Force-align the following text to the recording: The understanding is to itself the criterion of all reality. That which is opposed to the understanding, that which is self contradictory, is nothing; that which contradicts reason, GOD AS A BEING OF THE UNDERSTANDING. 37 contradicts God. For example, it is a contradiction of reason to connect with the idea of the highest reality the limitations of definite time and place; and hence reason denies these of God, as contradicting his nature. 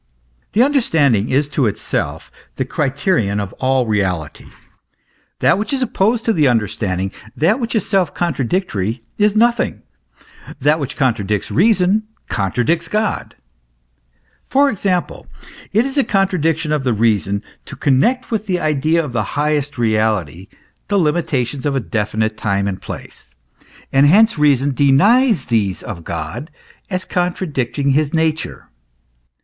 The 0.53 0.63
understanding 0.63 1.29
is 1.29 1.47
to 1.49 1.67
itself 1.67 2.31
the 2.55 2.65
criterion 2.65 3.39
of 3.39 3.53
all 3.59 3.85
reality. 3.85 4.47
That 5.41 5.59
which 5.59 5.71
is 5.71 5.83
opposed 5.83 6.25
to 6.25 6.33
the 6.33 6.47
understanding, 6.47 7.11
that 7.37 7.59
which 7.59 7.75
is 7.75 7.87
self 7.87 8.11
contradictory, 8.15 9.03
is 9.19 9.35
nothing; 9.35 9.83
that 10.59 10.79
which 10.79 10.97
contradicts 10.97 11.51
reason, 11.51 11.91
GOD 11.91 11.99
AS 11.99 11.99
A 11.99 12.07
BEING 12.07 12.47
OF 12.47 12.55
THE 12.55 12.61
UNDERSTANDING. 12.61 13.29
37 14.49 14.49
contradicts 14.49 14.49
God. 14.49 14.49
For 14.49 14.69
example, 14.71 15.27
it 15.71 15.85
is 15.85 15.99
a 15.99 16.03
contradiction 16.03 16.71
of 16.71 16.99
reason 16.99 17.43
to 17.65 17.75
connect 17.75 18.31
with 18.31 18.47
the 18.47 18.59
idea 18.59 19.05
of 19.05 19.13
the 19.13 19.37
highest 19.37 19.77
reality 19.77 20.47
the 20.87 20.97
limitations 20.97 21.67
of 21.67 21.91
definite 21.91 22.35
time 22.37 22.67
and 22.67 22.81
place; 22.81 23.29
and 23.93 24.07
hence 24.07 24.39
reason 24.39 24.73
denies 24.73 25.45
these 25.45 25.83
of 25.83 26.03
God, 26.03 26.49
as 26.89 27.05
contradicting 27.05 27.91
his 27.91 28.15
nature. 28.15 28.67